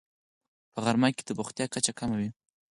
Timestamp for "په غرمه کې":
0.73-1.23